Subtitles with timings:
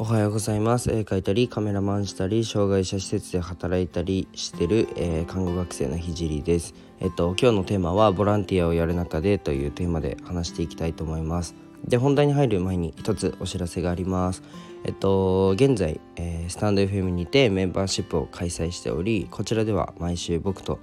[0.00, 0.92] おはようございます。
[0.92, 6.72] 絵描いたりカメラマンしたり障害者施設で働いたりしてる、えー、看護学生のひじりです。
[7.00, 11.56] えっと今日のテーマはボランティアをやる中でというテーマで話していきたいと思います。
[11.84, 14.44] で本題に入る前に一つお知らせがあります。
[14.84, 20.78] えっと現在、えー、スタンド FM にてメンバーシップを開催しておりこちらでは毎週僕と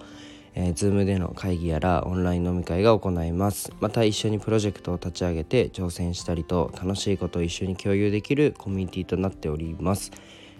[0.56, 3.74] えー、Zoom での会議やらオンライン飲み会が行います。
[3.82, 10.12] また一緒にプロジェクトを立ち上げて挑戦したりと楽しいことを一緒に共有できるコミュニティとなっております、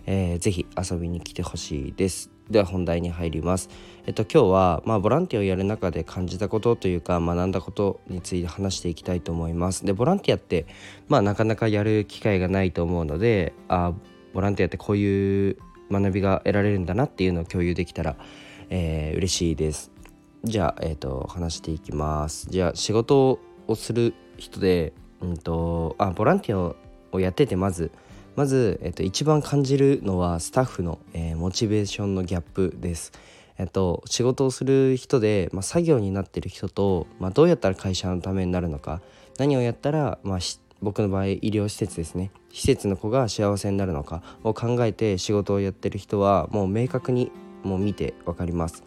[0.06, 2.30] えー、ぜひ遊びに来てほしいです。
[2.50, 3.70] では本題に入ります。
[4.06, 9.86] えっと今日はまあボランティアをやる中で感じたことというか学んだことについて話していきたいと思います。
[9.86, 10.68] でボランティアって
[11.08, 13.94] まあなかなかやる機会がないと思うのであ
[14.34, 15.58] ボランティアってこういう
[15.90, 18.18] 学びが得られるんだなっていうのを共有できたら
[18.70, 19.92] えー、嬉しいです。
[20.44, 22.48] じゃあ、えーと、話していきます。
[22.50, 26.76] じゃあ仕事をする人で、うんと、あボランティア
[27.12, 27.92] をやっててまず
[28.36, 33.14] まず、えーと、一番感じるのはスタッフの、えー、モチベーションのギャップです。
[33.58, 39.02] えっと、仕事をする人で、まあ、作業になってる人と、まあ、どうやったら会社のためになるのか
[39.38, 40.40] 何をやったら、まあ、
[40.82, 42.32] 僕の場合医療施設ですね。
[42.52, 47.32] 施設の子が幸せになるのかを考えて仕事をやってる人はもう明確に
[47.66, 48.84] も見て分かります。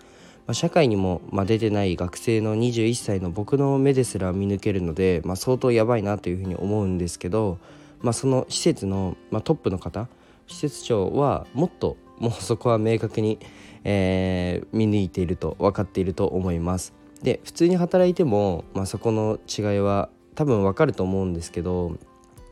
[0.47, 7.59] まあ、社会にも、まあ、出てない学生の21歳の僕の目ですら見抜けるので、まあ、相当やばいなというふうに思うんですけど、
[8.01, 10.09] まあ、その施設の、まあ、トップの方
[10.47, 13.39] 施設長はもっともうそこは明確に、
[13.85, 16.95] えー、見抜いていると分かっていると思います。
[17.23, 21.99] で普通に働いても、まあ、そこの違いは多分分かると思うんですけど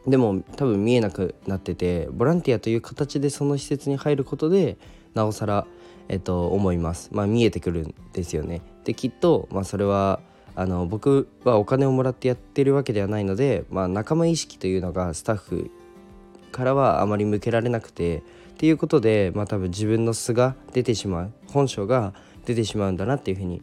[0.06, 4.76] でも多分見えなくなっててボランティアという形でその施設に入ることで
[5.14, 5.66] なおさら、
[6.08, 7.10] えっと、思います。
[7.12, 8.62] まあ、見えてくるんですよね。
[8.84, 10.20] できっと、まあ、それは
[10.54, 15.70] あの僕はお金をもらってやってるわけではないので、まあ、仲間意識というのがスタッフ
[16.52, 18.22] からはあまり向けられなくてっ
[18.58, 22.14] ていうことで、まあ、多分自分の素が出てしまう本性が
[22.46, 23.60] 出てしまうんだなっていうふうに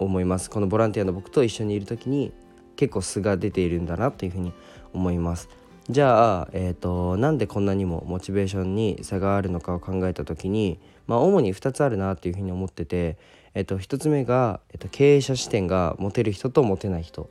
[0.00, 2.32] 思いますこのボランティアの僕と一緒にいる時に
[2.80, 4.54] 結構素が出ているんだなというふうに
[4.94, 5.50] 思います
[5.90, 13.18] じゃあ、えーと、なんでこんなにもモチベーションに差があるのかを考えた時に、まあ、主に2つあるなっていうふうに思ってて、
[13.52, 17.28] えーと、1つ目が、えーと、経営者視点が持てる人と持てない人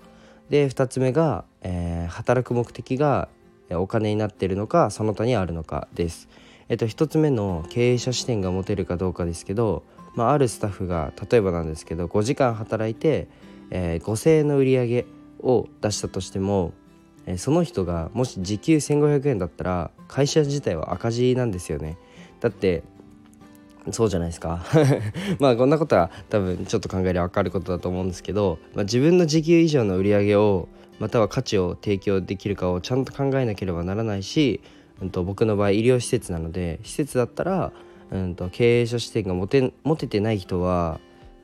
[0.51, 3.27] で2つ目が、えー、働く目的が
[3.71, 6.27] お金になっているのかその他にあるのかです。
[6.69, 9.83] えっと、1つ目の経営者視点が持てるかどうかですけど、
[10.13, 13.27] まあ、あるスタッフが例えばなんですけど5時間働いて、
[13.71, 15.05] えー、5,000円の売り上げ
[15.39, 16.73] を出したとしても
[17.25, 21.97] えその人がもし時給1500円だったら会社自体は赤字なんですよね。
[22.39, 22.83] だって
[23.91, 24.65] そうじゃないですか。
[25.39, 30.67] まあこんなことは多分ちょっと考えりゃ分かることだと思うんですけど、まあ、自分の時給以上の売り上げを
[30.99, 34.61] または価値を提供できるかをちゃんと考えなければならないし、
[35.01, 37.71] うんと、僕の場合医療施設なので施設だったら、
[38.11, 40.99] うんと、経営者視点が持て持ててない人は、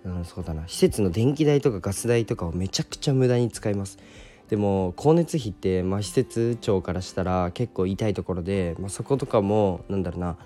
[0.06, 3.98] うん、そうだな施設の電気代とかガス代とかをめちゃくちゃ無駄に使います。
[4.50, 10.38] でも光熱費って、まあ、施設長からしたら結構痛いところで、まあ、そことかもなんだろうな、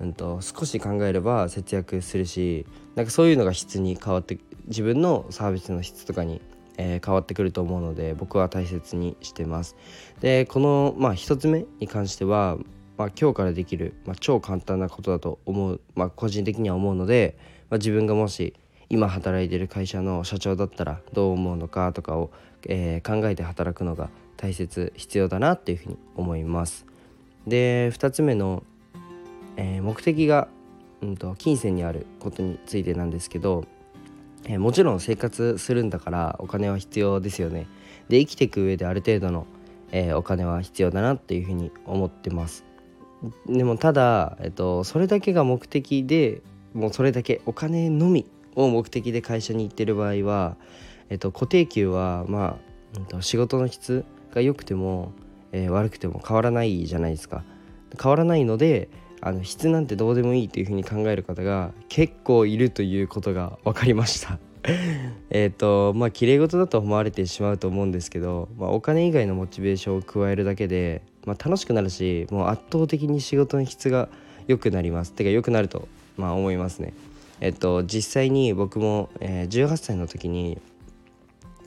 [0.00, 6.40] うんと、少し考えれば節約するしなんかそういうのが質に変わって自分のサービスの質とかに、
[6.76, 9.74] えー、変わってくると思うので僕は大切にしてます。
[10.20, 12.58] でこの、まあ、1つ目に関しては、
[12.96, 17.36] まあ、今日からできる、まあ、超簡単なことだと思う、まあ、個人的には思うので、
[17.70, 18.54] まあ、自分がもし
[18.90, 22.30] 今働いてる会社の社長だったらどう思うのかとかを、
[22.66, 26.86] えー、考えて働くのが大切必要だなっていうふうに思います。
[27.46, 28.62] で2つ目の、
[29.56, 30.48] えー、目的が、
[31.02, 33.64] うんと、金銭にあることについてなんですけど、
[34.44, 37.66] えー、もちろん生活するんだからお金は必要ですよね。
[38.08, 39.46] で生きていく上である程度の、
[39.90, 42.64] えお金は必要だなっていうふうに思ってます。
[43.46, 46.40] でもただ、えっと、それだけが目的で
[46.72, 48.26] もうそれだけお金のみ
[48.58, 50.56] を目的で会社に行ってる場合は、
[51.10, 52.58] えっと、固定給はま
[53.14, 55.12] あ、仕事の質が良くても、
[55.52, 57.44] えー、悪くても変わらないじゃないですか。
[58.00, 58.88] 変わらないので
[59.20, 64.38] あの質なんてどうでもいいというふうに考える方が結構いるということが分かりました。
[65.30, 74.08] えっとまあ綺麗事だと思われてしまうと思うんですけど、まあ、お金以外のモチベーションを加えるだけで、まあ、楽しくなるしもう圧倒的に仕事の質が
[74.46, 75.12] 良くなります。
[75.12, 76.92] てか良くなると、まあ、思いますね。
[77.40, 80.60] えっと、実際に僕も、えー、18歳の時に、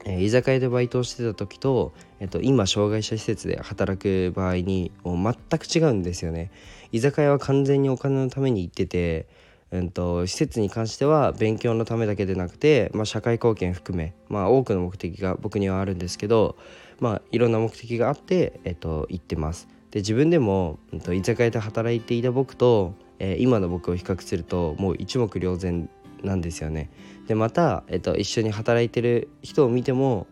[0.06, 6.52] えー、居酒屋でバイトをしてた時と、えっと、今障害者施設で働く場合に全く違うんですよね。
[6.92, 9.28] 居酒屋は完全にお金のために行ってて、
[9.72, 16.58] うんと、施設に関しては勉強のためだけでなくて、まあ、社会貢献含め、まあ、多くの目的が僕にはあるんですけど、
[17.00, 19.70] まあ、いろんな目的があって、えっと、行ってます。
[19.92, 25.90] で自分でも、うん、と居酒屋で働いていた僕と、えー、今の僕を比較するともう一目瞭然
[26.24, 26.90] なんですよね。
[27.28, 30.28] でまた、えっと、一緒に働いてる人を見ても、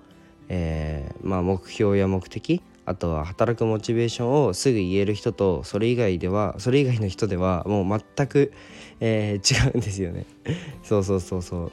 [0.47, 8.51] えー、まあ、目標や目的あとは働くモチベーションをすぐ言える人とそれ以外ではそれ以外の人ではもう全く、
[9.00, 10.25] えー、違うんですよね。
[10.83, 11.71] そうそうそうそう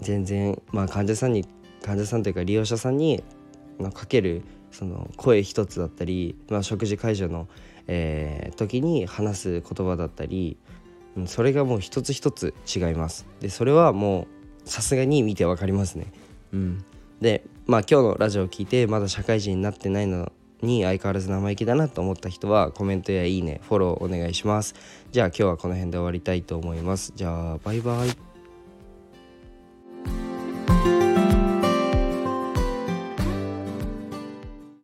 [0.00, 1.46] 全然まあ患者さんに
[1.82, 3.24] 患者さんというか利用者さんに
[3.94, 4.42] かける
[4.76, 7.48] その声一つだったり、まあ、食事会場の、
[7.86, 10.58] えー、時に話す言葉だったり
[11.24, 13.26] それがもう一つ一つ違います。
[13.40, 14.26] でそれはも
[14.66, 16.12] うさすがに見てわかりますね。
[16.52, 16.84] うん。
[17.22, 20.30] でまあ今日のラジオを聞いてまだ社会人になってないの
[20.60, 24.74] に相変わらず生意気だなと思った人はコメントやいいねフォローお願いします。
[25.10, 27.14] じゃあ今日はこの辺で終わりたいと思います。
[27.16, 28.25] じゃあバイバイ。